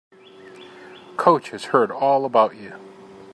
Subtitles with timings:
[1.15, 2.73] Coach has heard all about you.